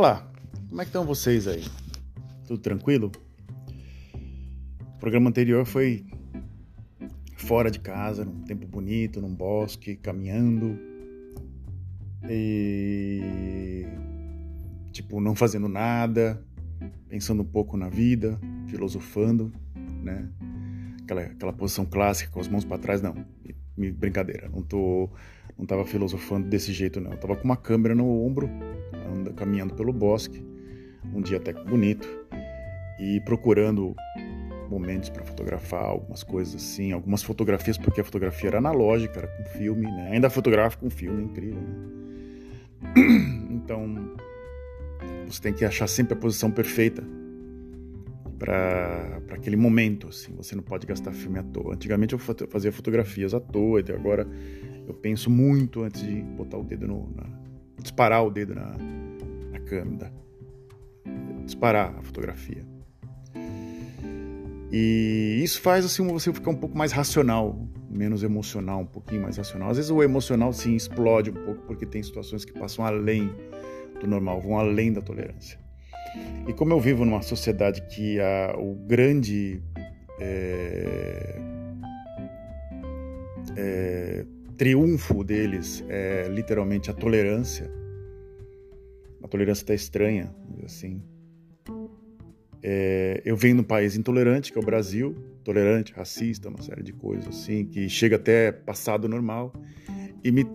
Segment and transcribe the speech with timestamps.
[0.00, 0.26] Olá,
[0.70, 1.62] como é que estão vocês aí?
[2.46, 3.12] Tudo tranquilo?
[4.94, 6.06] O programa anterior foi
[7.36, 10.78] fora de casa, num tempo bonito, num bosque, caminhando
[12.30, 13.84] e
[14.90, 16.42] tipo não fazendo nada,
[17.06, 19.52] pensando um pouco na vida, filosofando,
[20.02, 20.30] né?
[21.02, 23.14] Aquela, aquela posição clássica com as mãos para trás, não.
[23.76, 25.10] Brincadeira, não tô
[25.58, 27.10] não tava filosofando desse jeito não.
[27.10, 28.48] Eu tava com uma câmera no ombro,
[29.20, 30.44] anda, caminhando pelo bosque,
[31.14, 32.08] um dia até bonito,
[32.98, 33.94] e procurando
[34.68, 39.44] momentos para fotografar algumas coisas assim, algumas fotografias, porque a fotografia era analógica, era com
[39.44, 40.10] filme, né?
[40.12, 42.00] Ainda fotografa com filme, incrível, né?
[43.50, 44.16] Então,
[45.26, 47.04] você tem que achar sempre a posição perfeita
[48.36, 50.34] para aquele momento, assim.
[50.34, 51.74] Você não pode gastar filme à toa.
[51.74, 54.26] Antigamente eu fazia fotografias à toa, e agora
[54.88, 57.26] eu penso muito antes de botar o dedo no, na,
[57.78, 58.74] disparar o dedo na
[59.70, 60.12] câmera,
[61.44, 62.66] disparar a fotografia.
[64.72, 67.56] E isso faz assim você ficar um pouco mais racional,
[67.88, 69.70] menos emocional, um pouquinho mais racional.
[69.70, 73.32] Às vezes o emocional sim explode um pouco porque tem situações que passam além
[74.00, 75.58] do normal, vão além da tolerância.
[76.48, 79.62] E como eu vivo numa sociedade que a, o grande
[80.18, 81.40] é,
[83.56, 87.79] é, triunfo deles é literalmente a tolerância.
[89.30, 91.00] Tolerância está estranha, assim.
[92.62, 96.82] É, eu venho de um país intolerante, que é o Brasil, tolerante, racista, uma série
[96.82, 99.52] de coisas assim, que chega até passado normal,
[100.22, 100.46] e me,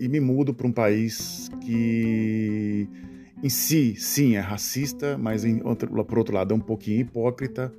[0.00, 2.88] e me mudo para um país que
[3.42, 7.72] em si, sim, é racista, mas em, por outro lado é um pouquinho hipócrita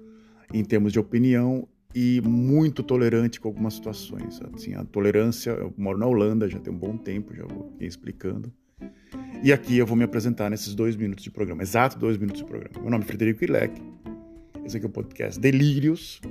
[0.54, 4.42] em termos de opinião e muito tolerante com algumas situações.
[4.54, 8.52] Assim, a tolerância, eu moro na Holanda já tem um bom tempo, já vou explicando.
[9.44, 12.48] E aqui eu vou me apresentar nesses dois minutos de programa, exato dois minutos de
[12.48, 12.80] programa.
[12.80, 13.82] Meu nome é Frederico Ilek,
[14.66, 16.22] esse aqui é o podcast Delírios.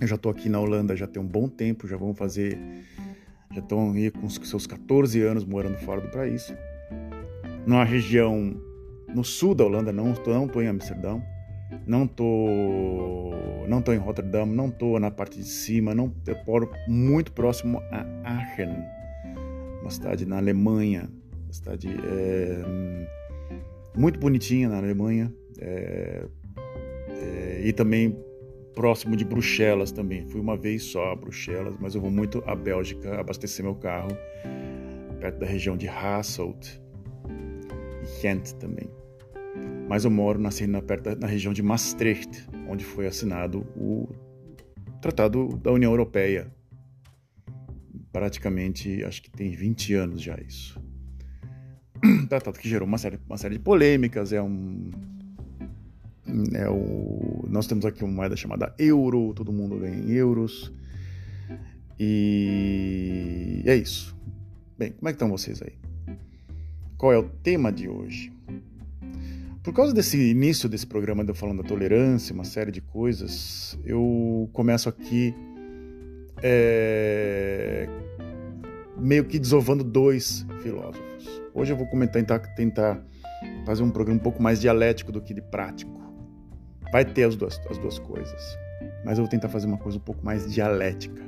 [0.00, 2.58] Eu já estou aqui na Holanda já tem um bom tempo, já vamos fazer,
[3.52, 6.52] já estão aí com seus 14 anos morando fora do país.
[7.66, 8.60] Numa região
[9.14, 11.22] no sul da Holanda, não estou não tô em Amsterdão,
[11.86, 13.32] não tô,
[13.68, 17.80] não tô em Rotterdam, não tô na parte de cima, não eu moro muito próximo
[17.90, 18.84] a Aachen,
[19.88, 21.08] uma cidade na Alemanha,
[21.44, 22.62] uma cidade é,
[23.96, 26.26] muito bonitinha na Alemanha, é,
[27.08, 28.14] é, e também
[28.74, 30.28] próximo de Bruxelas também.
[30.28, 34.10] Fui uma vez só a Bruxelas, mas eu vou muito à Bélgica abastecer meu carro,
[35.18, 36.80] perto da região de Hasselt
[37.26, 38.88] e Ghent também
[39.88, 40.50] mas eu moro na,
[40.82, 44.06] perto, na região de Maastricht, onde foi assinado o
[45.00, 46.52] Tratado da União Europeia.
[48.12, 50.80] Praticamente, acho que tem 20 anos já isso.
[52.28, 54.90] Tratado que gerou uma série, uma série de polêmicas, é um...
[56.52, 60.72] É o, nós temos aqui uma moeda chamada euro, todo mundo ganha em euros.
[61.98, 64.16] E é isso.
[64.78, 65.72] Bem, como é que estão vocês aí?
[66.96, 68.30] Qual é o tema de hoje?
[69.62, 73.78] Por causa desse início desse programa de eu falando da tolerância, uma série de coisas,
[73.84, 75.34] eu começo aqui
[76.42, 77.88] é,
[78.96, 81.42] meio que desovando dois filósofos.
[81.54, 83.02] Hoje eu vou comentar, tentar, tentar
[83.64, 85.98] fazer um programa um pouco mais dialético do que de prático.
[86.92, 88.58] Vai ter as duas, as duas coisas,
[89.04, 91.22] mas eu vou tentar fazer uma coisa um pouco mais dialética,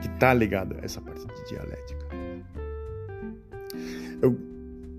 [0.00, 2.06] que está ligada a essa parte de dialética.
[4.22, 4.38] Eu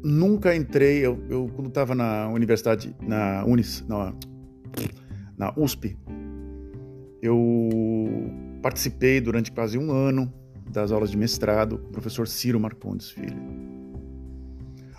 [0.04, 4.14] nunca entrei, eu, eu quando estava na universidade, na Unis, na,
[5.38, 5.98] na USP,
[7.22, 7.70] eu
[8.64, 10.34] participei durante quase um ano
[10.72, 13.38] das aulas de mestrado com o professor Ciro Marcondes Filho.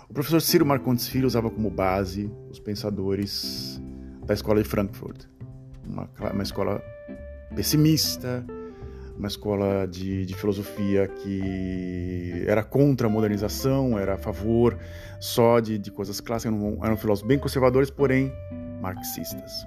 [0.07, 3.81] O professor Ciro Marcondes Filho usava como base os pensadores
[4.23, 5.25] da escola de Frankfurt,
[5.83, 6.81] uma, uma escola
[7.55, 8.45] pessimista,
[9.17, 14.77] uma escola de, de, filosofia que era contra a modernização, era a favor
[15.19, 18.31] só de, de coisas clássicas, eram, eram, filósofos bem conservadores, porém
[18.81, 19.65] marxistas.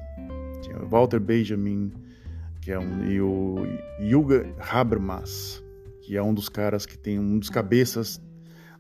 [0.63, 1.93] Tinha Walter Benjamin,
[2.61, 3.57] que é um, e o
[4.01, 5.63] Hugo Habermas,
[6.03, 8.21] que é um dos caras que tem um dos cabeças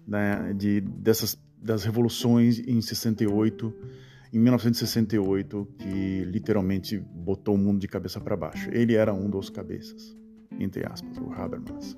[0.06, 3.74] né, de, dessas das revoluções em 68
[4.32, 8.68] em 1968 que literalmente botou o mundo de cabeça para baixo.
[8.72, 10.18] Ele era um dos cabeças
[10.58, 11.96] entre aspas, o Habermas.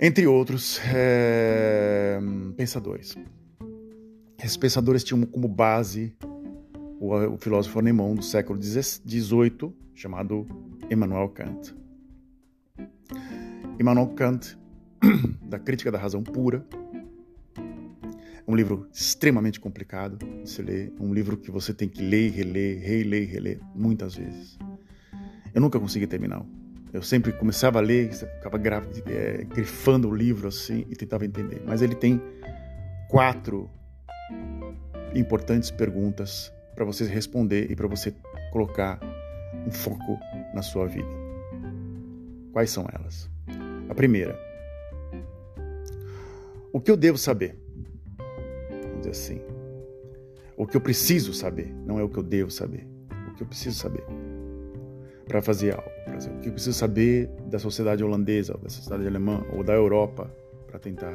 [0.00, 2.18] Entre outros é,
[2.56, 3.14] pensadores.
[4.42, 6.16] Esses pensadores tinham como base
[7.02, 10.46] o, o filósofo alemão do século XVIII, chamado
[10.88, 11.74] Immanuel Kant.
[13.78, 14.56] Immanuel Kant,
[15.42, 16.64] da Crítica da Razão Pura,
[18.46, 22.80] um livro extremamente complicado de se ler, um livro que você tem que ler, reler,
[22.80, 24.56] reler, reler muitas vezes.
[25.52, 26.44] Eu nunca consegui terminar.
[26.92, 28.60] Eu sempre começava a ler, ficava
[29.06, 31.62] é, grifando o livro assim e tentava entender.
[31.66, 32.20] Mas ele tem
[33.08, 33.68] quatro
[35.14, 38.14] importantes perguntas para você responder e para você
[38.52, 39.00] colocar
[39.66, 40.18] um foco
[40.54, 41.08] na sua vida.
[42.52, 43.30] Quais são elas?
[43.88, 44.38] A primeira:
[46.72, 47.58] O que eu devo saber?
[48.70, 49.40] Vamos dizer assim.
[50.56, 52.86] O que eu preciso saber, não é o que eu devo saber.
[53.30, 54.04] O que eu preciso saber
[55.26, 55.90] para fazer algo.
[56.36, 60.30] O que eu preciso saber da sociedade holandesa, da sociedade alemã, ou da Europa,
[60.66, 61.12] para tentar.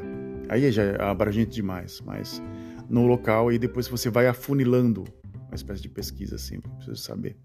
[0.50, 2.42] Aí já é abrangente demais, mas
[2.90, 5.04] no local e depois você vai afunilando
[5.48, 7.38] uma espécie de pesquisa assim, preciso saber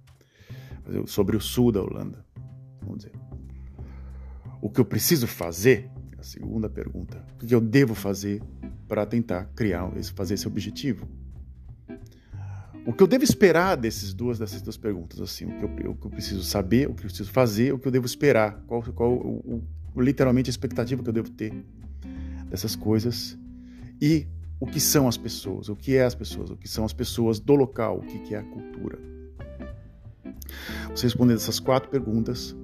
[1.07, 2.25] sobre o sul da Holanda,
[2.81, 3.13] vamos dizer.
[4.61, 5.91] O que eu preciso fazer?
[6.19, 7.25] A segunda pergunta.
[7.35, 8.41] O que eu devo fazer
[8.87, 11.09] para tentar criar, fazer esse objetivo?
[12.87, 15.95] O que eu devo esperar desses duas, dessas duas perguntas, assim, o que, eu, o
[15.97, 18.83] que eu preciso saber, o que eu preciso fazer, o que eu devo esperar, qual,
[18.83, 19.65] qual o,
[19.95, 21.53] o, literalmente a expectativa que eu devo ter
[22.49, 23.39] dessas coisas
[24.01, 24.27] e
[24.63, 27.41] o que são as pessoas, o que é as pessoas, o que são as pessoas
[27.41, 28.97] do local, o que é a cultura.
[30.91, 32.55] Você respondendo essas quatro perguntas,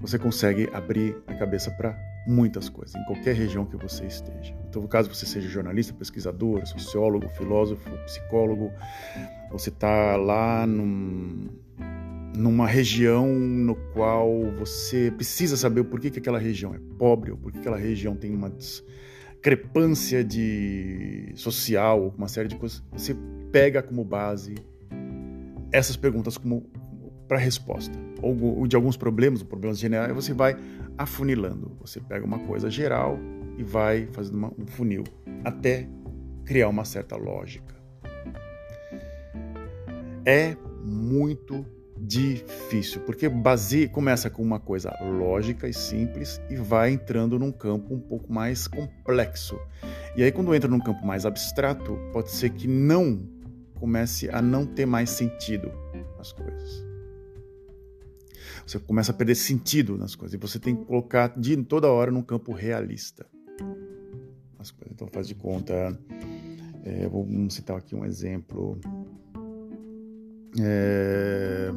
[0.00, 1.96] você consegue abrir a cabeça para
[2.26, 4.56] muitas coisas, em qualquer região que você esteja.
[4.68, 8.72] Então, caso você seja jornalista, pesquisador, sociólogo, filósofo, psicólogo,
[9.52, 11.48] você está lá num,
[12.36, 17.36] numa região no qual você precisa saber o porquê que aquela região é pobre, ou
[17.36, 18.50] porquê que aquela região tem uma
[19.40, 22.82] discrepância de social, uma série de coisas.
[22.92, 23.16] Você
[23.50, 24.54] pega como base
[25.72, 26.66] essas perguntas como
[27.26, 27.98] para resposta.
[28.20, 30.56] Ou de alguns problemas, problemas generais, você vai
[30.98, 31.72] afunilando.
[31.80, 33.18] Você pega uma coisa geral
[33.56, 35.04] e vai fazendo uma, um funil
[35.42, 35.88] até
[36.44, 37.74] criar uma certa lógica.
[40.26, 40.54] É
[40.84, 41.64] muito
[42.02, 47.94] difícil, porque base, começa com uma coisa lógica e simples e vai entrando num campo
[47.94, 49.58] um pouco mais complexo.
[50.16, 53.22] E aí, quando entra num campo mais abstrato, pode ser que não
[53.74, 55.72] comece a não ter mais sentido
[56.18, 56.84] as coisas.
[58.66, 60.34] Você começa a perder sentido nas coisas.
[60.34, 63.26] E você tem que colocar de toda hora num campo realista.
[64.58, 64.92] As coisas.
[64.92, 65.98] Então faz de conta.
[66.84, 68.78] É, vamos citar aqui um exemplo.
[70.58, 71.70] É,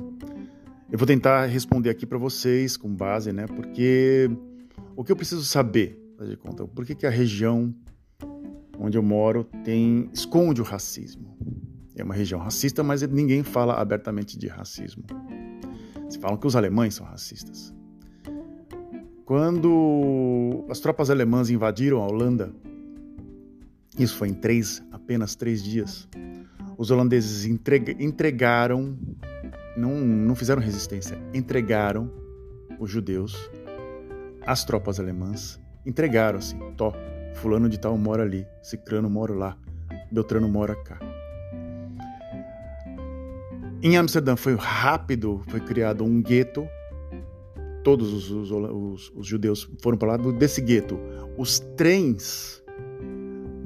[0.92, 3.46] eu vou tentar responder aqui para vocês com base, né?
[3.46, 4.30] Porque
[4.96, 7.74] o que eu preciso saber, faz de conta, por que, que a região
[8.80, 11.38] onde eu moro tem esconde o racismo?
[11.96, 15.04] É uma região racista, mas ninguém fala abertamente de racismo.
[16.10, 17.74] Se falam que os alemães são racistas.
[19.26, 22.54] Quando as tropas alemãs invadiram a Holanda,
[23.98, 26.08] isso foi em três, apenas três dias,
[26.78, 28.98] os holandeses entregaram,
[29.78, 32.12] não, não fizeram resistência, entregaram
[32.80, 33.50] os judeus
[34.46, 36.94] às tropas alemãs, entregaram assim, tó,
[37.36, 39.58] fulano de tal mora ali, cicrano mora lá,
[40.12, 41.00] beltrano mora cá.
[43.82, 46.66] Em Amsterdã foi rápido, foi criado um gueto.
[47.84, 50.98] Todos os, os, os, os judeus foram para lá desse gueto.
[51.38, 52.63] Os trens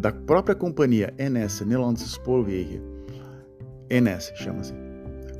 [0.07, 2.81] da própria companhia NS, Nederlandse Spoorwegen,
[3.89, 4.73] NS chama-se,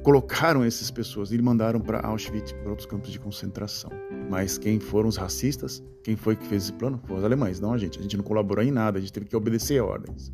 [0.04, 3.90] colocaram essas pessoas e mandaram para Auschwitz, para outros campos de concentração.
[4.30, 5.82] Mas quem foram os racistas?
[6.04, 7.00] Quem foi que fez esse plano?
[7.06, 7.98] Foram os alemães, não a gente.
[7.98, 10.34] A gente não colaborou em nada, a gente teve que obedecer ordens.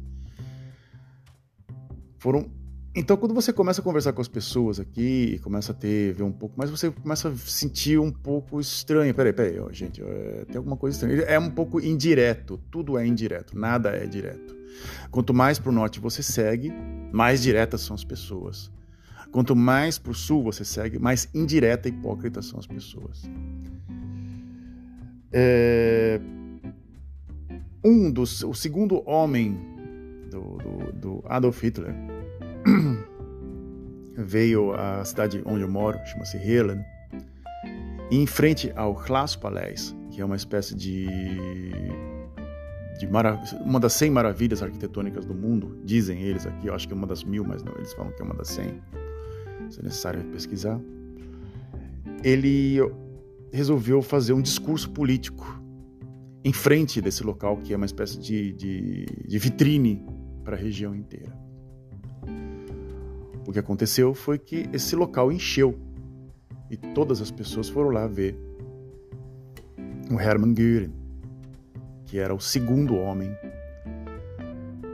[2.18, 2.50] Foram
[2.96, 6.32] então, quando você começa a conversar com as pessoas aqui começa a ter, ver um
[6.32, 9.12] pouco mais, você começa a sentir um pouco estranho.
[9.16, 11.24] Peraí, peraí, ó, gente, é, tem alguma coisa estranha.
[11.24, 14.56] É um pouco indireto, tudo é indireto, nada é direto.
[15.10, 16.72] Quanto mais para o norte você segue,
[17.12, 18.72] mais diretas são as pessoas.
[19.32, 23.24] Quanto mais para o sul você segue, mais indireta e hipócrita são as pessoas.
[25.32, 26.22] É...
[27.84, 29.58] Um dos, o segundo homem
[30.30, 32.13] do, do, do Adolf Hitler
[34.18, 36.84] veio à cidade onde eu moro, chama-se Heerlen,
[38.12, 41.08] e em frente ao Glaspaleis, que é uma espécie de,
[43.00, 43.08] de
[43.66, 47.08] uma das 100 maravilhas arquitetônicas do mundo, dizem eles aqui, eu acho que é uma
[47.08, 48.82] das mil, mas não, eles falam que é uma das 100,
[49.70, 50.80] se é necessário pesquisar.
[52.24, 52.80] Ele
[53.52, 55.62] resolveu fazer um discurso político
[56.44, 60.06] em frente desse local, que é uma espécie de, de, de vitrine
[60.44, 61.34] para a região inteira.
[63.46, 65.78] O que aconteceu foi que esse local encheu
[66.70, 68.36] e todas as pessoas foram lá ver
[70.12, 70.94] o Hermann Göring,
[72.06, 73.36] que era o segundo homem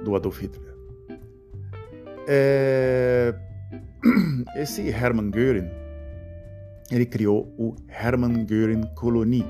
[0.04, 0.74] do Adolf Hitler.
[2.28, 3.34] É...
[4.56, 5.70] Esse Hermann Göring,
[6.92, 9.46] ele criou o Hermann Göring Kolonie,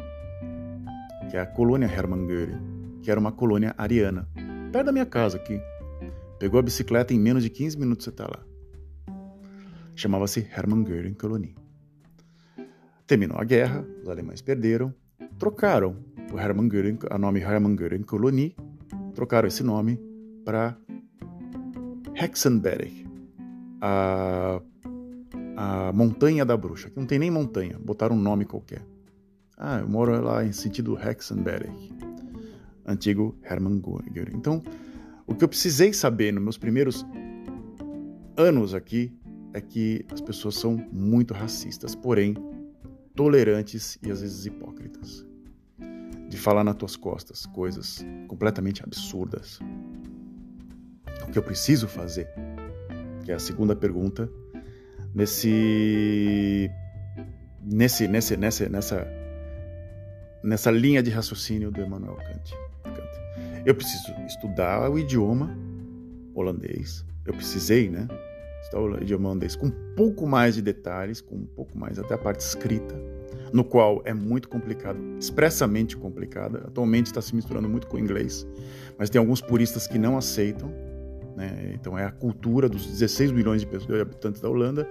[1.29, 4.27] que é a colônia Hermann Göring, que era uma colônia ariana,
[4.72, 5.60] perto da minha casa aqui.
[6.39, 8.49] Pegou a bicicleta em menos de 15 minutos você está lá.
[10.00, 11.53] Chamava-se Hermann Göring Kolonie.
[13.06, 14.94] Terminou a guerra, os alemães perderam,
[15.38, 15.98] trocaram
[16.32, 18.56] o Hermann Göring, a nome Hermann Göring Kolonie,
[19.13, 20.00] trocaram esse nome
[20.46, 20.77] para
[22.15, 23.06] Hexenberg,
[23.82, 24.62] a,
[25.58, 28.82] a Montanha da Bruxa, que não tem nem montanha, botaram um nome qualquer.
[29.58, 31.74] Ah, eu moro lá em sentido Hexenberg,
[32.86, 33.82] antigo Hermann
[34.13, 34.38] Göring.
[34.38, 34.63] Então,
[35.27, 37.06] o que eu precisei saber nos meus primeiros
[38.38, 39.19] anos aqui
[39.53, 42.36] é que as pessoas são muito racistas, porém
[43.15, 45.25] tolerantes e às vezes hipócritas.
[46.29, 49.60] De falar nas tuas costas coisas completamente absurdas.
[51.27, 52.27] O que eu preciso fazer,
[53.25, 54.32] que é a segunda pergunta,
[55.13, 56.70] nesse
[57.62, 59.08] nesse nesse nessa nessa
[60.44, 62.53] nessa linha de raciocínio do Emmanuel Kant.
[63.65, 65.56] Eu preciso estudar o idioma
[66.34, 67.06] holandês.
[67.25, 68.08] Eu precisei, né?
[68.63, 72.42] Estudar o com um pouco mais de detalhes, com um pouco mais até a parte
[72.42, 72.96] escrita,
[73.51, 76.60] no qual é muito complicado, expressamente complicada.
[76.68, 78.46] Atualmente está se misturando muito com o inglês,
[78.98, 80.72] mas tem alguns puristas que não aceitam.
[81.36, 81.72] Né?
[81.74, 84.88] Então é a cultura dos 16 milhões de, pessoas, de habitantes da Holanda.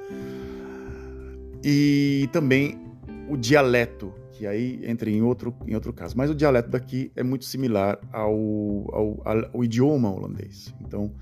[1.62, 2.78] E também
[3.28, 6.16] o dialeto que aí entra em outro, em outro caso.
[6.16, 8.32] Mas o dialeto daqui é muito similar ao,
[8.92, 9.22] ao,
[9.52, 10.72] ao idioma holandês.
[10.80, 11.12] Então,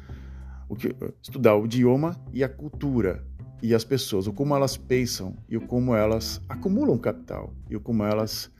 [0.68, 3.25] o que, estudar o idioma e a cultura
[3.62, 7.80] e as pessoas, o como elas pensam e o como elas acumulam capital e o
[7.80, 8.50] como elas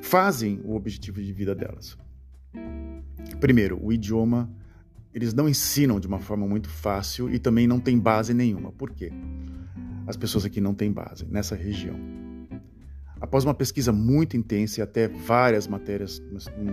[0.00, 1.96] fazem o objetivo de vida delas.
[3.40, 4.50] Primeiro, o idioma
[5.14, 8.72] eles não ensinam de uma forma muito fácil e também não tem base nenhuma.
[8.72, 9.12] Por quê?
[10.06, 11.96] As pessoas aqui não têm base nessa região.
[13.20, 16.20] Após uma pesquisa muito intensa e até várias matérias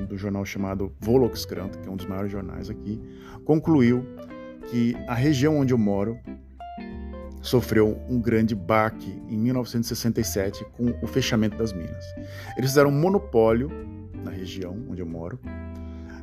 [0.08, 3.00] do jornal chamado Volkskrant, que é um dos maiores jornais aqui,
[3.46, 4.04] concluiu
[4.70, 6.18] que a região onde eu moro
[7.42, 12.04] sofreu um grande baque em 1967 com o fechamento das minas.
[12.58, 13.70] Eles fizeram um monopólio
[14.24, 15.40] na região onde eu moro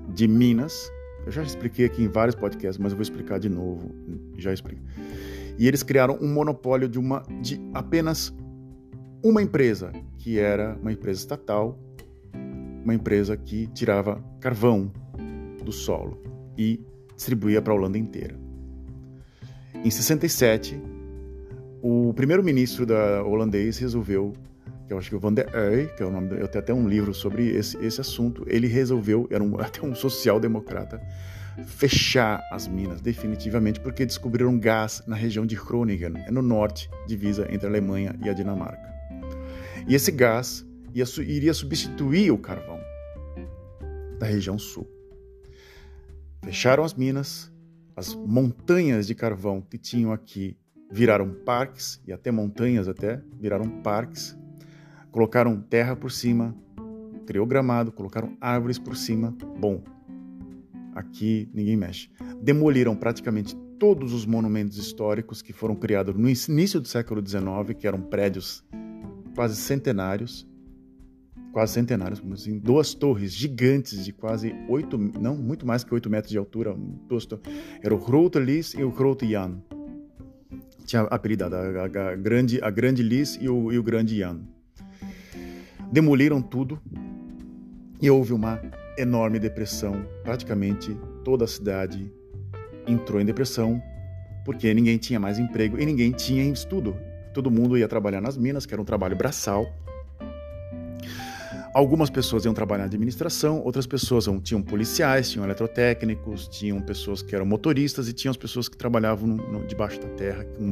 [0.09, 0.91] de minas.
[1.25, 3.91] Eu já expliquei aqui em vários podcasts, mas eu vou explicar de novo.
[4.39, 4.85] Já expliquei.
[5.59, 8.33] E eles criaram um monopólio de uma de apenas
[9.25, 11.79] uma empresa, que era uma empresa estatal,
[12.85, 14.93] uma empresa que tirava carvão
[15.65, 16.23] do solo
[16.57, 16.81] e
[17.17, 18.39] distribuía para a Holanda inteira.
[19.75, 20.81] Em 67,
[21.83, 24.33] o primeiro-ministro da holandês resolveu,
[24.87, 26.75] que eu acho que o Van der Eyck, que é o nome, eu tenho até
[26.75, 31.01] um livro sobre esse, esse assunto, ele resolveu, era um, até um social-democrata,
[31.65, 37.47] fechar as minas definitivamente porque descobriram gás na região de Groningen, é no norte, divisa
[37.51, 38.95] entre a Alemanha e a Dinamarca.
[39.87, 42.81] E esse gás ia, iria substituir o carvão
[44.19, 44.96] da região sul.
[46.43, 47.53] Fecharam as minas,
[47.97, 50.57] as montanhas de carvão que tinham aqui
[50.91, 54.37] viraram parques, e até montanhas até, viraram parques.
[55.11, 56.55] Colocaram terra por cima,
[57.27, 59.37] criou gramado, colocaram árvores por cima.
[59.59, 59.83] Bom,
[60.95, 62.11] aqui ninguém mexe.
[62.41, 67.87] Demoliram praticamente todos os monumentos históricos que foram criados no início do século XIX, que
[67.87, 68.65] eram prédios
[69.35, 70.49] quase centenários,
[71.57, 76.31] quase centenários, assim, duas torres gigantes de quase oito, não, muito mais que oito metros
[76.31, 76.77] de altura,
[77.09, 77.27] duas.
[77.83, 79.57] Era o Grote Lis e o Grote Jan.
[80.85, 84.43] Tinha apelidado a, a, a, grande, a Grande Lis e o, e o Grande Jan.
[85.91, 86.79] Demoliram tudo
[88.03, 88.61] e houve uma
[88.99, 90.07] enorme depressão.
[90.25, 90.95] Praticamente
[91.25, 92.13] toda a cidade
[92.87, 93.83] entrou em depressão
[94.45, 96.95] porque ninguém tinha mais emprego e ninguém tinha estudo.
[97.33, 99.67] Todo mundo ia trabalhar nas minas, que era um trabalho braçal.
[101.77, 107.35] Algumas pessoas iam trabalhar na administração, outras pessoas tinham policiais, tinham eletrotécnicos, tinham pessoas que
[107.35, 110.63] eram motoristas e tinham as pessoas que trabalhavam no, no, debaixo da terra, que,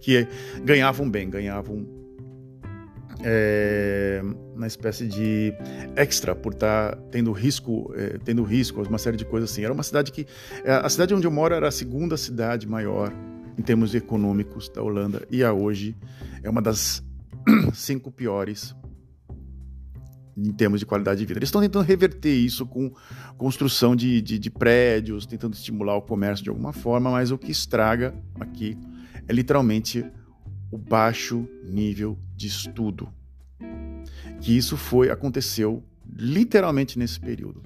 [0.00, 0.28] que
[0.64, 1.86] ganhavam bem, ganhavam
[3.22, 4.20] é,
[4.52, 5.54] uma espécie de
[5.94, 9.62] extra por estar tá tendo risco, é, tendo risco, uma série de coisas assim.
[9.62, 10.26] Era uma cidade que
[10.64, 13.12] é, a cidade onde eu moro era a segunda cidade maior
[13.56, 15.96] em termos econômicos da Holanda e a hoje
[16.42, 17.00] é uma das
[17.72, 18.74] cinco piores
[20.44, 21.38] em termos de qualidade de vida.
[21.38, 22.90] Eles estão tentando reverter isso com
[23.36, 27.50] construção de, de, de, prédios, tentando estimular o comércio de alguma forma, mas o que
[27.50, 28.76] estraga aqui
[29.28, 30.04] é literalmente
[30.70, 33.08] o baixo nível de estudo.
[34.40, 35.84] Que isso foi aconteceu
[36.16, 37.62] literalmente nesse período.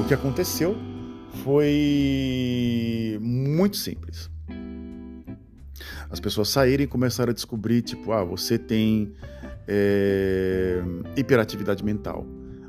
[0.00, 0.76] O que aconteceu
[1.44, 4.30] foi muito simples.
[6.10, 9.14] As pessoas saírem e começaram a descobrir, tipo, ah, você tem
[9.68, 10.82] é,
[11.16, 12.26] hiperatividade mental.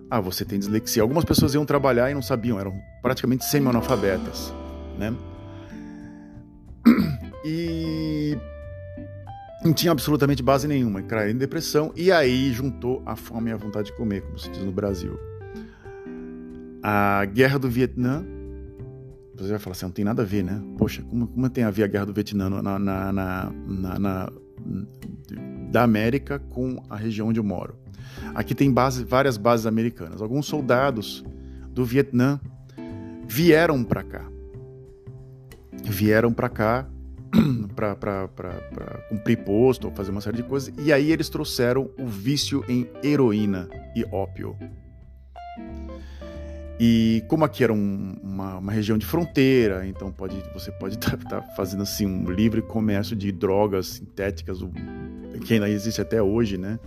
[0.10, 1.02] Ah, você tem dislexia.
[1.02, 4.54] Algumas pessoas iam trabalhar e não sabiam, eram praticamente semi-analfabetas,
[4.98, 5.14] né?
[7.44, 8.38] E
[9.64, 13.58] não tinha absolutamente base nenhuma, caíram em depressão e aí juntou a fome e a
[13.58, 15.20] vontade de comer, como se diz no Brasil.
[16.84, 18.24] A guerra do Vietnã,
[19.42, 20.62] você vai falar assim, não tem nada a ver, né?
[20.78, 23.52] Poxa, como, como tem a ver a guerra do Vietnã na, na, na,
[24.00, 24.32] na
[25.72, 27.76] da América com a região onde eu moro?
[28.36, 30.22] Aqui tem base, várias bases americanas.
[30.22, 31.24] Alguns soldados
[31.70, 32.40] do Vietnã
[33.28, 34.26] vieram para cá.
[35.84, 36.88] Vieram para cá
[37.76, 38.28] para
[39.10, 40.74] cumprir posto ou fazer uma série de coisas.
[40.78, 44.56] E aí eles trouxeram o vício em heroína e ópio.
[46.84, 51.16] E como aqui era um, uma, uma, região de fronteira, então pode, você pode estar
[51.30, 54.72] tá, tá fazendo assim um livre comércio de drogas sintéticas, o,
[55.46, 56.80] que ainda existe até hoje, né?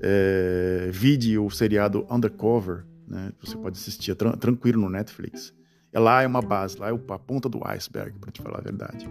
[0.00, 3.32] É, vide o seriado Undercover, né?
[3.40, 5.52] Você pode assistir é tran tranquilo no Netflix.
[5.92, 8.62] É lá é uma base, lá é a ponta do iceberg, para te falar a
[8.62, 9.10] verdade.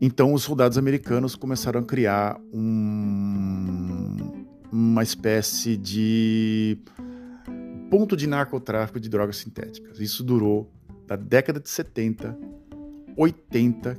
[0.00, 6.78] Então os soldados americanos começaram a criar um, uma espécie de
[7.90, 10.00] ponto de narcotráfico de drogas sintéticas.
[10.00, 10.72] Isso durou
[11.06, 12.36] da década de 70,
[13.16, 13.96] 80,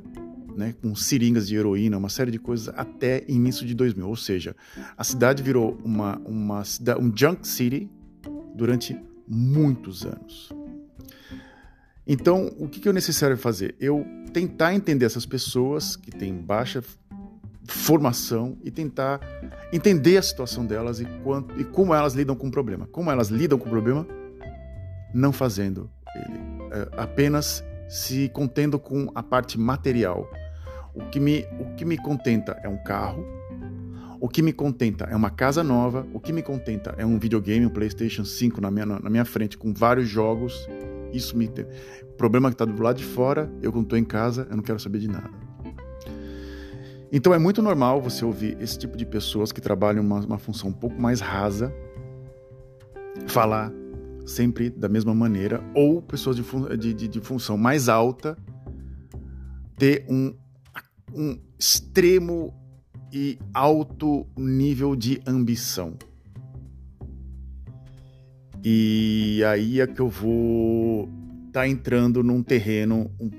[0.55, 4.07] né, com seringas de heroína, uma série de coisas, até início de 2000.
[4.07, 4.55] Ou seja,
[4.97, 6.63] a cidade virou uma, uma
[6.99, 7.89] um junk city
[8.55, 10.49] durante muitos anos.
[12.05, 13.75] Então, o que, que é necessário fazer?
[13.79, 16.81] Eu tentar entender essas pessoas que têm baixa
[17.67, 19.19] formação e tentar
[19.71, 22.87] entender a situação delas e, quanto, e como elas lidam com o problema.
[22.87, 24.07] Como elas lidam com o problema?
[25.13, 26.39] Não fazendo ele,
[26.71, 30.29] é, apenas se contendo com a parte material.
[30.93, 33.23] O que, me, o que me contenta é um carro,
[34.19, 37.65] o que me contenta é uma casa nova, o que me contenta é um videogame,
[37.65, 40.67] um PlayStation 5 na minha, na minha frente com vários jogos.
[41.13, 41.45] Isso me.
[41.45, 44.79] O problema que está do lado de fora, eu estou em casa, eu não quero
[44.79, 45.46] saber de nada.
[47.11, 50.69] Então é muito normal você ouvir esse tipo de pessoas que trabalham uma, uma função
[50.69, 51.73] um pouco mais rasa
[53.27, 53.71] falar
[54.25, 58.37] sempre da mesma maneira, ou pessoas de, fun de, de, de função mais alta
[59.77, 60.35] ter um,
[61.13, 62.53] um extremo
[63.13, 65.93] e alto nível de ambição.
[68.63, 71.07] E aí é que eu vou
[71.47, 73.29] estar tá entrando num terreno um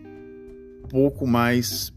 [0.89, 1.93] pouco mais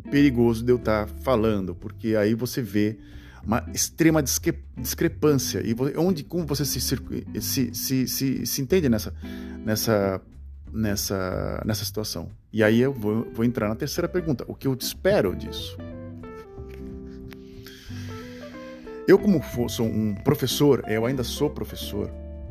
[0.00, 2.98] perigoso de eu estar tá falando, porque aí você vê
[3.44, 9.14] uma extrema discre discrepância e onde como você se, se, se, se, se entende nessa
[9.64, 10.20] nessa
[10.72, 12.28] nessa nessa situação.
[12.52, 15.78] E aí eu vou, vou entrar na terceira pergunta: o que eu espero disso?
[19.06, 22.10] Eu como sou um professor, eu ainda sou professor.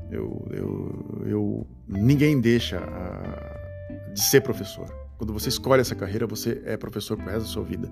[0.09, 5.04] Eu, eu, eu ninguém deixa a, de ser professor.
[5.17, 7.91] Quando você escolhe essa carreira, você é professor pro resto da sua vida.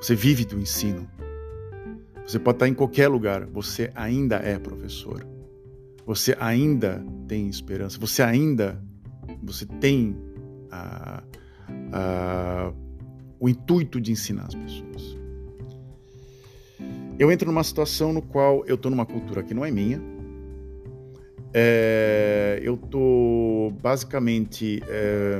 [0.00, 1.08] Você vive do ensino.
[2.26, 5.26] Você pode estar em qualquer lugar, você ainda é professor.
[6.06, 8.82] Você ainda tem esperança, você ainda
[9.42, 10.16] você tem
[10.70, 11.22] a,
[11.92, 12.72] a,
[13.38, 15.16] o intuito de ensinar as pessoas.
[17.18, 20.00] Eu entro numa situação no qual eu estou numa cultura que não é minha,
[21.52, 25.38] é, eu estou basicamente é,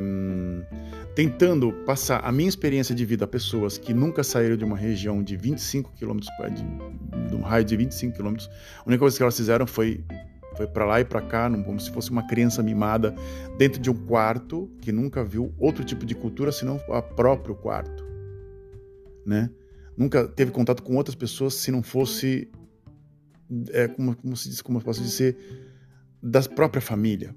[1.14, 5.22] tentando passar a minha experiência de vida a pessoas que nunca saíram de uma região
[5.22, 8.50] de 25 quilômetros, de, de um raio de 25 quilômetros.
[8.78, 10.04] A única coisa que elas fizeram foi
[10.56, 13.12] foi para lá e para cá, como se fosse uma criança mimada
[13.58, 18.06] dentro de um quarto que nunca viu outro tipo de cultura senão o próprio quarto,
[19.26, 19.50] né?
[19.96, 22.48] Nunca teve contato com outras pessoas se não fosse
[23.70, 25.36] é, como, como se diz, como posso dizer,
[26.22, 27.34] da própria família.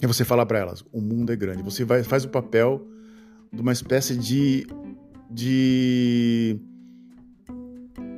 [0.00, 1.62] E você falar para elas: o mundo é grande.
[1.62, 2.86] Você vai, faz o papel
[3.52, 4.66] de uma espécie de,
[5.30, 6.58] de.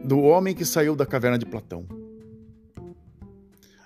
[0.05, 1.87] do homem que saiu da caverna de Platão.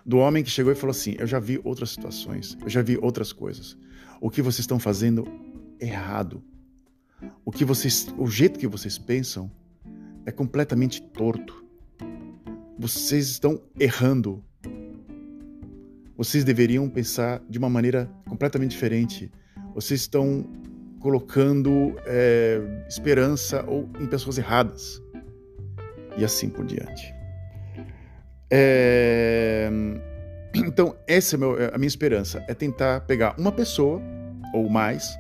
[0.05, 2.99] Do homem que chegou e falou assim: Eu já vi outras situações, eu já vi
[3.01, 3.77] outras coisas.
[4.21, 5.27] O que vocês estão fazendo
[5.79, 6.43] é errado.
[7.45, 9.51] O que vocês, o jeito que vocês pensam
[10.27, 11.65] é completamente torto.
[12.79, 14.45] Vocês estão errando
[16.17, 19.31] vocês deveriam pensar de uma maneira completamente diferente.
[19.75, 20.47] Vocês estão
[21.01, 25.03] colocando é, esperança ou em pessoas erradas
[26.17, 27.15] e assim por diante.
[28.51, 29.69] É...
[30.55, 34.01] Então, essa é meu, a minha esperança, é tentar pegar uma pessoa
[34.55, 35.19] ou mais,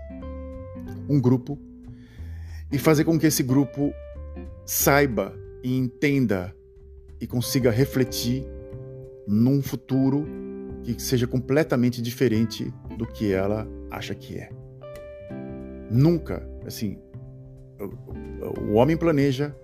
[1.08, 1.58] um grupo,
[2.70, 3.92] e fazer com que esse grupo
[4.64, 6.54] saiba e entenda
[7.20, 8.46] e consiga refletir
[9.26, 10.43] num futuro
[10.92, 14.50] que seja completamente diferente do que ela acha que é.
[15.90, 16.98] Nunca, assim,
[18.68, 19.54] o homem planeja,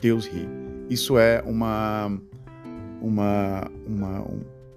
[0.00, 0.48] Deus ri.
[0.88, 2.10] Isso é uma
[3.00, 4.24] uma uma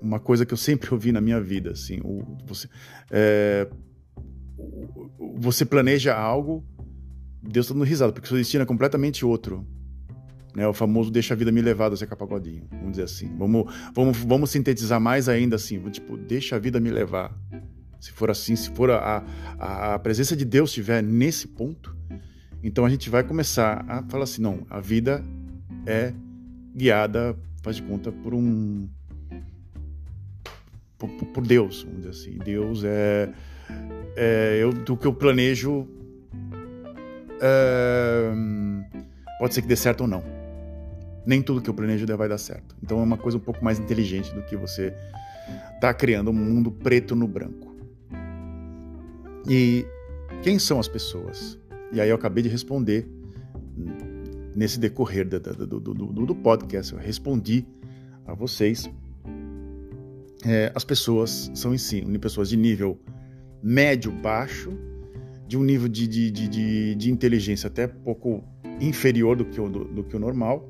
[0.02, 2.68] uma coisa que eu sempre ouvi na minha vida, assim, o, você
[3.12, 3.68] é,
[5.38, 6.66] você planeja algo,
[7.42, 9.66] Deus está dando risada, porque seu destino é completamente outro.
[10.54, 13.34] Né, o famoso deixa a vida me levar do Zeca Pagodinho, vamos dizer assim.
[13.38, 17.34] Vamos, vamos, vamos sintetizar mais ainda assim, tipo, deixa a vida me levar.
[18.00, 19.24] Se for assim, se for a,
[19.58, 21.96] a, a presença de Deus estiver nesse ponto,
[22.64, 25.24] então a gente vai começar a falar assim, não, a vida
[25.86, 26.14] é
[26.76, 28.90] guiada, faz de conta, por um
[30.98, 32.38] por, por Deus, vamos dizer assim.
[32.38, 33.30] Deus é,
[34.16, 35.88] é eu, do que eu planejo
[37.42, 38.32] é,
[39.40, 40.41] pode ser que dê certo ou não.
[41.26, 42.76] Nem tudo que eu planejo vai dar certo.
[42.82, 44.94] Então é uma coisa um pouco mais inteligente do que você
[45.80, 47.76] tá criando um mundo preto no branco.
[49.48, 49.86] E
[50.44, 51.58] quem são as pessoas?
[51.92, 53.08] E aí eu acabei de responder
[54.56, 56.94] nesse decorrer do, do, do, do podcast.
[56.94, 57.66] Eu respondi
[58.26, 58.90] a vocês.
[60.46, 63.00] É, as pessoas são em si pessoas de nível
[63.62, 64.72] médio, baixo,
[65.48, 68.44] de um nível de, de, de, de, inteligência até pouco
[68.80, 70.68] inferior do que, o, do que o normal.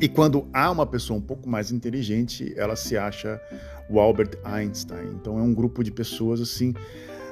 [0.00, 3.40] E quando há uma pessoa um pouco mais inteligente, ela se acha
[3.90, 5.08] o Albert Einstein.
[5.20, 6.72] Então é um grupo de pessoas assim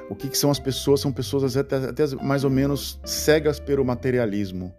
[0.09, 1.01] o que, que são as pessoas?
[1.01, 4.73] São pessoas até, até mais ou menos cegas pelo materialismo.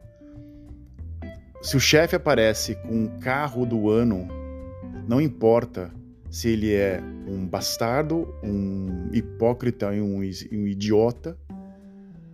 [1.61, 4.27] Se o chefe aparece com um carro do ano,
[5.07, 5.91] não importa
[6.31, 11.37] se ele é um bastardo, um hipócrita e um, um idiota,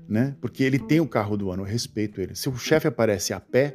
[0.07, 0.37] né?
[0.41, 2.35] Porque ele tem o carro do ano, eu respeito ele.
[2.35, 3.73] Se o chefe aparece a pé,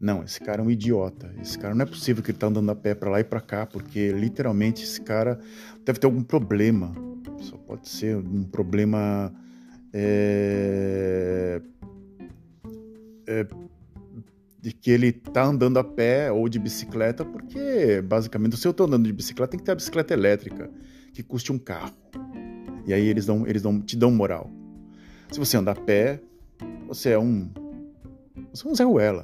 [0.00, 1.34] não, esse cara é um idiota.
[1.40, 3.40] Esse cara não é possível que ele tá andando a pé para lá e para
[3.40, 5.38] cá, porque literalmente esse cara
[5.84, 6.92] deve ter algum problema.
[7.40, 9.32] Só pode ser um problema
[9.92, 11.60] é,
[13.26, 13.46] é,
[14.60, 18.84] de que ele tá andando a pé ou de bicicleta, porque basicamente se eu tô
[18.84, 20.70] andando de bicicleta tem que ter a bicicleta elétrica
[21.14, 21.94] que custe um carro.
[22.86, 24.50] E aí eles dão, eles dão, te dão moral.
[25.30, 26.20] Se você anda a pé,
[26.86, 27.50] você é um
[28.52, 29.22] você é um Zé Ruela,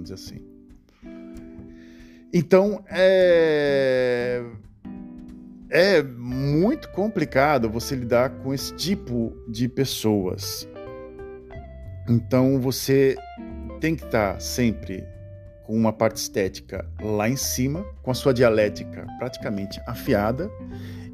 [0.00, 0.40] vamos dizer assim.
[2.32, 4.42] Então, é
[5.72, 10.68] é muito complicado você lidar com esse tipo de pessoas.
[12.08, 13.16] Então você
[13.80, 15.04] tem que estar sempre
[15.64, 20.50] com uma parte estética lá em cima, com a sua dialética praticamente afiada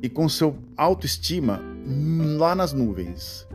[0.03, 1.61] e com seu autoestima
[2.39, 3.47] lá nas nuvens.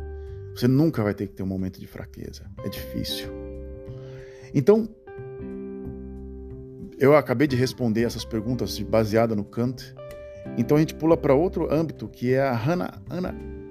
[0.56, 2.44] Você nunca vai ter que ter um momento de fraqueza.
[2.64, 3.28] É difícil.
[4.54, 4.88] Então,
[7.02, 9.94] eu acabei de responder essas perguntas baseada no Kant
[10.58, 13.02] então a gente pula para outro âmbito, que é a Hannah,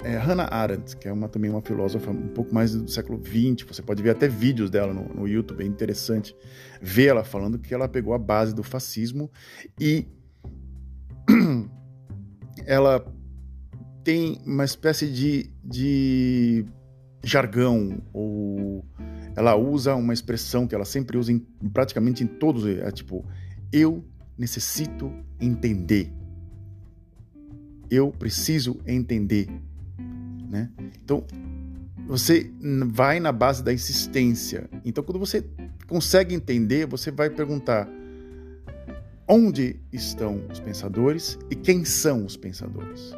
[0.03, 3.67] é, Hannah Arendt, que é uma, também uma filósofa um pouco mais do século XX.
[3.67, 6.35] Você pode ver até vídeos dela no, no YouTube, é interessante
[6.81, 9.31] ver ela falando que ela pegou a base do fascismo
[9.79, 10.07] e
[12.67, 13.05] ela
[14.03, 16.65] tem uma espécie de, de
[17.23, 18.85] jargão ou
[19.41, 21.39] ela usa uma expressão que ela sempre usa em,
[21.73, 23.25] praticamente em todos, é tipo,
[23.73, 24.05] eu
[24.39, 26.13] necessito entender
[27.91, 29.49] eu preciso entender,
[30.49, 30.71] né?
[31.03, 31.25] Então,
[32.07, 32.51] você
[32.87, 34.71] vai na base da insistência.
[34.85, 35.45] Então, quando você
[35.89, 37.89] consegue entender, você vai perguntar
[39.27, 43.13] onde estão os pensadores e quem são os pensadores.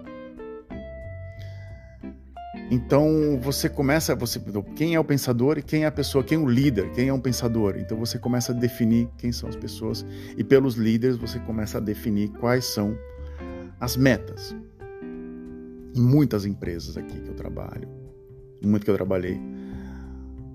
[2.72, 4.40] Então você começa, você
[4.74, 7.12] quem é o pensador e quem é a pessoa, quem é o líder, quem é
[7.12, 7.76] um pensador.
[7.76, 10.06] Então você começa a definir quem são as pessoas
[10.38, 12.96] e pelos líderes você começa a definir quais são
[13.78, 14.56] as metas.
[15.94, 17.86] Em muitas empresas aqui que eu trabalho,
[18.64, 19.38] muito que eu trabalhei,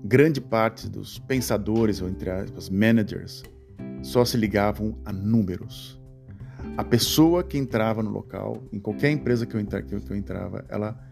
[0.02, 3.44] grande parte dos pensadores, ou entre aspas, managers,
[4.02, 6.02] só se ligavam a números.
[6.76, 11.06] A pessoa que entrava no local, em qualquer empresa que eu, que eu entrava, ela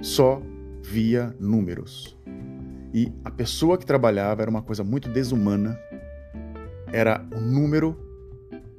[0.00, 0.42] só
[0.82, 2.16] via números.
[2.92, 5.78] E a pessoa que trabalhava era uma coisa muito desumana.
[6.92, 7.96] Era o número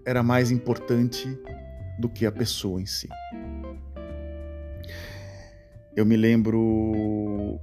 [0.05, 1.37] era mais importante
[1.99, 3.07] do que a pessoa em si.
[5.95, 7.59] Eu me lembro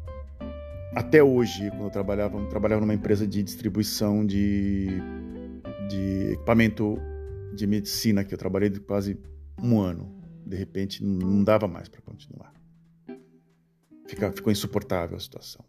[0.95, 4.89] até hoje, quando eu trabalhava, eu trabalhava numa empresa de distribuição de,
[5.89, 6.99] de equipamento
[7.55, 9.19] de medicina que eu trabalhei de quase
[9.63, 10.15] um ano.
[10.47, 12.58] De repente, não dava mais para continuar.
[14.09, 15.63] Fica, ficou insuportável a situação.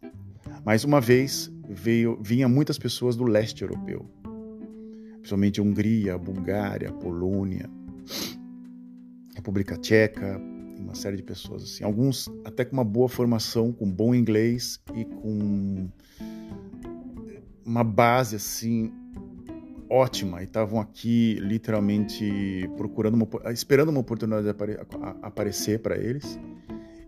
[0.64, 4.10] Mas uma vez veio, vinha muitas pessoas do leste europeu,
[5.18, 7.70] principalmente Hungria, Bulgária, Polônia,
[9.34, 10.40] República Tcheca,
[10.78, 11.84] uma série de pessoas assim.
[11.84, 15.90] Alguns até com uma boa formação, com bom inglês e com
[17.64, 18.90] uma base assim
[19.88, 24.78] ótima e estavam aqui literalmente procurando uma, esperando uma oportunidade de apare,
[25.20, 26.38] aparecer para eles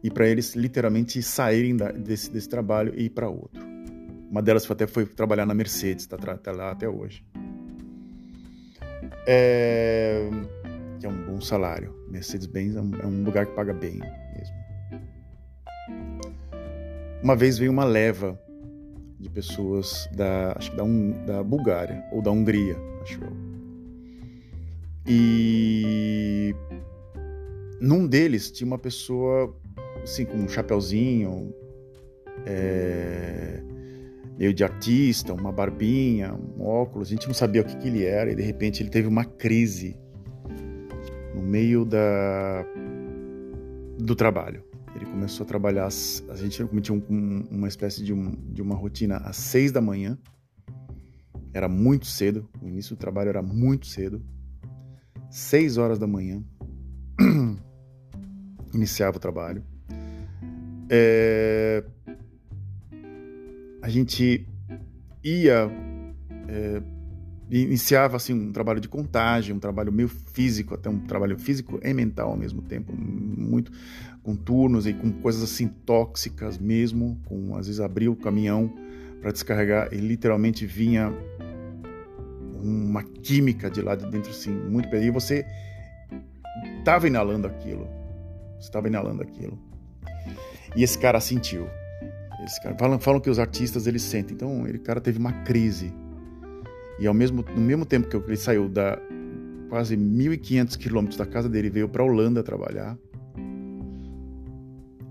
[0.03, 3.63] e para eles literalmente saírem da, desse, desse trabalho e ir para outro.
[4.31, 7.25] Uma delas até foi trabalhar na Mercedes, está tá lá até hoje.
[9.27, 10.29] É,
[10.99, 11.95] que é um bom salário.
[12.09, 14.57] Mercedes-Benz é, um, é um lugar que paga bem mesmo.
[17.23, 18.41] Uma vez veio uma leva
[19.21, 23.33] de pessoas da, acho que da, um, da Bulgária ou da Hungria, acho eu.
[25.07, 26.55] E
[27.81, 29.55] num deles tinha uma pessoa
[30.03, 31.55] assim com um chapéuzinho,
[32.47, 33.63] é,
[34.39, 37.09] meio de artista, uma barbinha, um óculos.
[37.09, 39.25] A gente não sabia o que, que ele era e de repente ele teve uma
[39.25, 39.97] crise
[41.35, 42.67] no meio da
[43.99, 44.65] do trabalho.
[44.95, 45.89] Ele começou a trabalhar,
[46.29, 50.19] a gente cometia um, uma espécie de, um, de uma rotina às seis da manhã.
[51.55, 54.23] Era muito cedo, o início do trabalho era muito cedo.
[55.31, 56.43] Seis horas da manhã,
[58.75, 59.65] iniciava o trabalho.
[60.89, 61.85] É,
[63.81, 64.47] a gente
[65.25, 65.71] ia
[66.49, 66.83] é,
[67.51, 71.93] iniciava assim um trabalho de contagem, um trabalho meio físico, até um trabalho físico e
[71.93, 73.71] mental ao mesmo tempo, muito
[74.23, 78.73] com turnos e com coisas assim tóxicas mesmo, com às vezes abrir o caminhão
[79.21, 81.13] para descarregar e literalmente vinha
[82.63, 85.45] uma química de lá de dentro assim, muito e você
[86.79, 87.89] estava inalando aquilo.
[88.59, 89.59] Estava inalando aquilo.
[90.77, 91.67] E esse cara sentiu.
[92.45, 94.35] Esse cara falam, falam que os artistas eles sentem.
[94.35, 95.93] Então, ele cara teve uma crise
[97.03, 98.97] e ao mesmo, no mesmo tempo que ele saiu da
[99.69, 102.97] quase 1.500 quilômetros da casa dele veio para a Holanda trabalhar,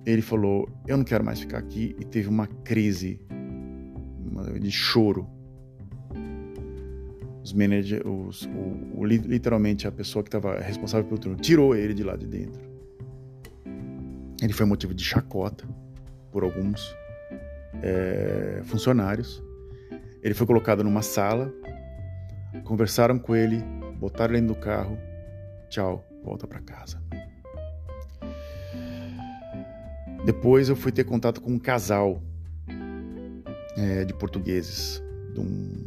[0.06, 1.94] ele falou: Eu não quero mais ficar aqui.
[2.00, 3.20] E teve uma crise
[4.62, 5.28] de choro.
[7.44, 11.94] Os managers, os, o, o, literalmente a pessoa que estava responsável pelo turno, tirou ele
[11.94, 12.71] de lá de dentro.
[14.42, 15.68] Ele foi motivo de chacota
[16.32, 16.96] por alguns
[17.82, 19.44] é, funcionários.
[20.24, 21.54] Ele foi colocado numa sala
[22.66, 23.64] Conversaram com ele,
[23.98, 24.98] botaram ele no carro.
[25.70, 27.02] Tchau, volta para casa.
[30.26, 32.22] Depois eu fui ter contato com um casal
[33.78, 35.02] é, de portugueses,
[35.34, 35.86] de, um,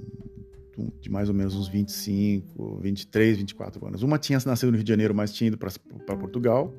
[1.01, 4.03] de, mais ou menos uns 25, 23, 24 anos.
[4.03, 6.75] Uma tinha nascido no Rio de Janeiro, mas tinha ido para Portugal.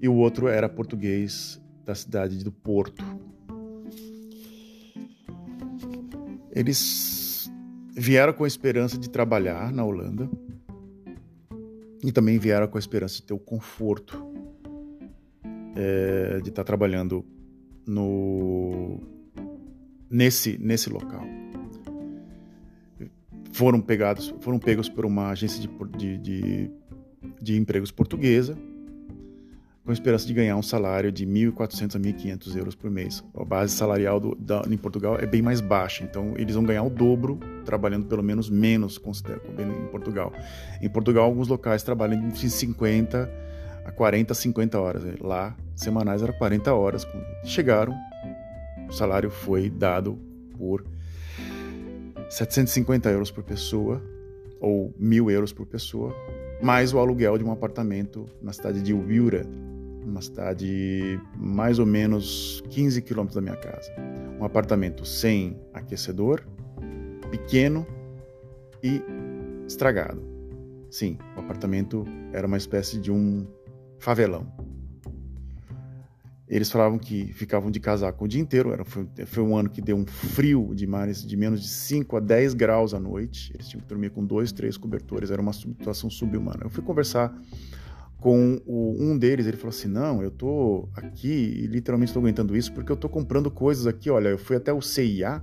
[0.00, 3.04] E o outro era português da cidade do Porto.
[6.50, 7.50] Eles
[7.92, 10.28] vieram com a esperança de trabalhar na Holanda
[12.02, 14.32] e também vieram com a esperança de ter o conforto
[15.74, 17.24] é, de estar trabalhando
[17.86, 19.00] no
[20.10, 21.22] nesse nesse local.
[23.52, 26.70] Foram pegados, foram pegos por uma agência de, de, de,
[27.40, 28.56] de empregos portuguesa
[29.86, 33.22] com esperança de ganhar um salário de 1.400 a 1.500 euros por mês.
[33.38, 36.82] A base salarial do, da, em Portugal é bem mais baixa, então eles vão ganhar
[36.82, 40.32] o dobro trabalhando pelo menos menos em Portugal.
[40.82, 43.30] Em Portugal, alguns locais trabalham de 50
[43.84, 45.20] a 40, 50 horas.
[45.20, 47.06] Lá, semanais, era 40 horas.
[47.44, 47.94] Chegaram,
[48.88, 50.18] o salário foi dado
[50.58, 50.84] por
[52.28, 54.02] 750 euros por pessoa,
[54.60, 56.12] ou 1.000 euros por pessoa,
[56.60, 59.46] mais o aluguel de um apartamento na cidade de Wilra,
[60.06, 63.92] uma cidade mais ou menos 15 quilômetros da minha casa.
[64.40, 66.46] Um apartamento sem aquecedor,
[67.30, 67.86] pequeno
[68.82, 69.02] e
[69.66, 70.22] estragado.
[70.90, 73.46] Sim, o apartamento era uma espécie de um
[73.98, 74.46] favelão.
[76.48, 78.72] Eles falavam que ficavam de casaco o dia inteiro.
[78.72, 82.16] Era, foi, foi um ano que deu um frio de, mais, de menos de 5
[82.16, 83.50] a 10 graus à noite.
[83.52, 85.32] Eles tinham que dormir com dois, três cobertores.
[85.32, 86.60] Era uma situação subhumana.
[86.62, 87.36] Eu fui conversar
[88.26, 92.56] com o, um deles, ele falou assim: Não, eu tô aqui e literalmente estou aguentando
[92.56, 94.10] isso porque eu tô comprando coisas aqui.
[94.10, 95.40] Olha, eu fui até o CIA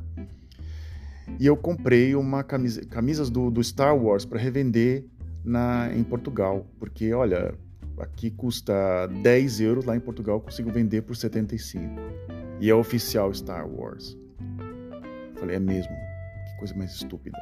[1.39, 5.05] e eu comprei uma camisa, camisas do, do Star Wars para revender
[5.45, 7.55] na, em Portugal, porque olha,
[7.97, 11.85] aqui custa 10 euros, lá em Portugal eu consigo vender por 75
[12.59, 14.17] e é oficial Star Wars.
[15.31, 15.93] Eu falei: É mesmo?
[15.93, 17.37] Que coisa mais estúpida.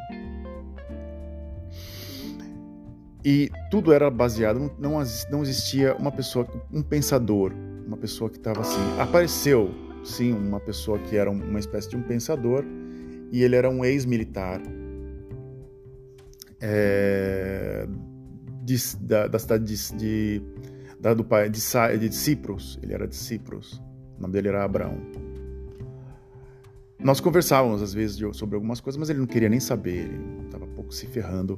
[3.24, 7.54] E tudo era baseado, não, não existia uma pessoa, um pensador,
[7.86, 8.82] uma pessoa que estava assim.
[9.00, 9.70] Apareceu,
[10.04, 12.66] sim, uma pessoa que era uma espécie de um pensador,
[13.32, 14.62] e ele era um ex-militar
[16.60, 17.88] é,
[19.02, 20.42] da, da, cidade de, de,
[21.00, 22.80] da, do, de, de Cipros.
[22.82, 23.82] Ele era de Cipros.
[24.18, 24.98] O nome dele era Abraão.
[27.00, 30.06] Nós conversávamos às vezes sobre algumas coisas, mas ele não queria nem saber.
[30.06, 31.58] Ele estava pouco se ferrando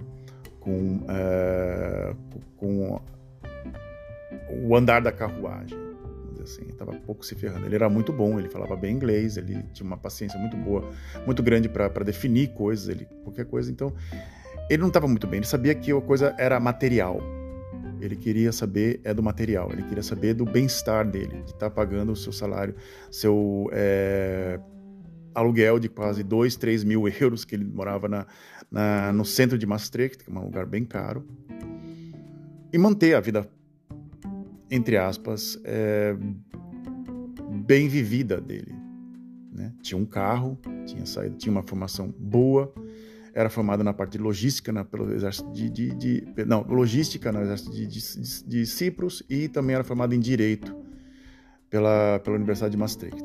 [0.64, 2.16] com, uh,
[2.58, 3.02] com
[4.66, 5.78] o andar da carruagem.
[6.42, 7.66] Assim, estava pouco se ferrando.
[7.66, 10.92] Ele era muito bom, ele falava bem inglês, ele tinha uma paciência muito boa,
[11.26, 13.72] muito grande para definir coisas, ele qualquer coisa.
[13.72, 13.94] Então,
[14.70, 15.38] ele não estava muito bem.
[15.38, 17.22] Ele sabia que a coisa era material.
[18.02, 19.70] Ele queria saber é do material.
[19.72, 22.76] Ele queria saber do bem-estar dele, de estar tá pagando o seu salário,
[23.10, 24.60] seu é,
[25.34, 28.26] aluguel de quase 2, 3 mil euros, que ele morava na,
[28.74, 31.24] na, no centro de Maastricht, que é um lugar bem caro,
[32.72, 33.48] e manter a vida,
[34.72, 36.18] entre aspas, é,
[37.68, 38.74] bem vivida dele.
[39.54, 39.72] Né?
[39.84, 40.58] Tinha um carro,
[40.88, 42.74] tinha saído, tinha uma formação boa,
[43.36, 47.42] era formado na parte de logística na, pelo exército de, de, de, não logística no
[47.42, 50.76] exército de, de, de Cipros e também era formado em direito
[51.74, 53.20] pela, pela Universidade de Maastricht.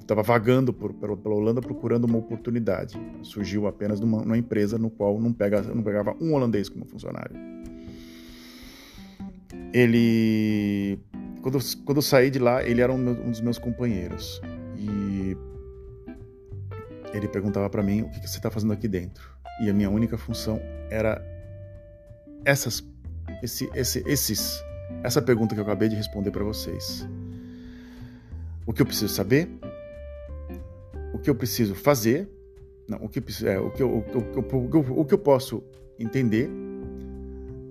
[0.00, 3.00] Estava vagando por, pela, pela, Holanda procurando uma oportunidade.
[3.22, 7.36] Surgiu apenas numa, numa empresa no qual não, pega, não pegava um holandês como funcionário.
[9.72, 10.98] Ele.
[11.40, 14.42] Quando, quando eu saí de lá, ele era um, um dos meus companheiros.
[14.76, 15.36] E
[17.12, 19.30] ele perguntava para mim: o que, que você está fazendo aqui dentro?
[19.62, 21.24] E a minha única função era
[22.44, 22.82] essas,
[23.40, 24.64] esse, esse, esses,
[25.04, 27.06] essa pergunta que eu acabei de responder para vocês
[28.66, 29.48] o que eu preciso saber,
[31.12, 32.28] o que eu preciso fazer,
[32.88, 35.62] não, o que, é, o que, eu, o, o, o que eu posso
[35.98, 36.50] entender,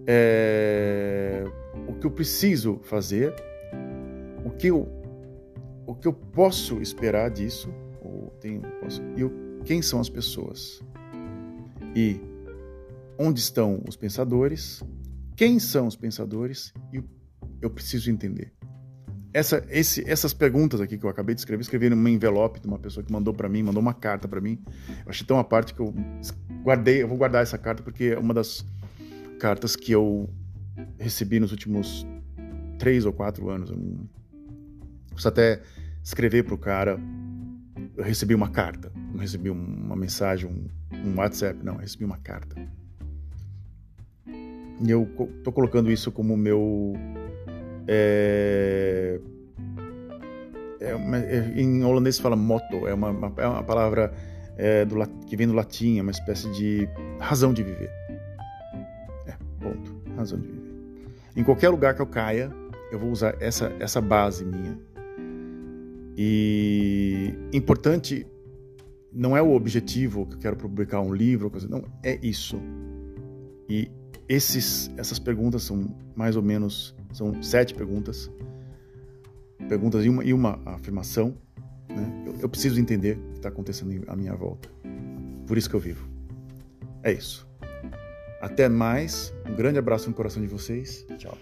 [0.08, 1.44] é,
[1.88, 3.34] o que eu preciso fazer,
[4.46, 4.88] o que eu,
[5.86, 9.32] o que eu posso esperar disso, ou tenho, posso, e o,
[9.66, 10.82] quem são as pessoas,
[11.96, 12.20] e
[13.18, 14.84] onde estão os pensadores,
[15.36, 17.04] quem são os pensadores, e
[17.62, 18.52] eu preciso entender
[19.34, 22.78] essa, esse, essas perguntas aqui que eu acabei de escrever, escrevi num envelope de uma
[22.78, 24.60] pessoa que mandou para mim, mandou uma carta para mim.
[25.06, 25.94] Eu achei tão uma parte que eu
[26.62, 28.64] guardei, eu vou guardar essa carta porque é uma das
[29.40, 30.30] cartas que eu
[31.00, 32.06] recebi nos últimos
[32.78, 33.72] três ou quatro anos.
[33.72, 34.08] Eu não
[35.26, 35.62] até
[36.04, 37.00] escrever pro cara.
[37.98, 40.68] Eu recebi uma carta, não recebi uma mensagem, um,
[41.08, 42.56] um WhatsApp, não, eu recebi uma carta.
[44.26, 45.08] E eu
[45.44, 46.94] tô colocando isso como meu
[47.88, 49.20] é,
[50.80, 54.14] é, é, em holandês se fala motto, é uma, uma, é uma palavra
[54.58, 56.88] é, do, que vem do latim, é uma espécie de
[57.20, 57.90] razão de viver.
[59.28, 59.96] É, ponto.
[60.16, 60.64] Razão de viver.
[61.36, 62.52] Em qualquer lugar que eu caia,
[62.92, 64.78] eu vou usar essa, essa base minha.
[66.16, 68.28] E importante
[69.12, 72.60] não é o objetivo que eu quero publicar um livro, coisa, não, é isso.
[73.68, 73.90] E
[74.28, 78.32] esses, essas perguntas são mais ou menos são sete perguntas,
[79.68, 81.36] perguntas e uma, e uma afirmação.
[81.90, 82.24] Né?
[82.26, 84.70] Eu, eu preciso entender o que está acontecendo à minha volta.
[85.46, 86.08] Por isso que eu vivo.
[87.04, 87.48] É isso.
[88.42, 89.34] Até mais.
[89.50, 91.06] Um grande abraço no coração de vocês.
[91.18, 91.38] Tchau.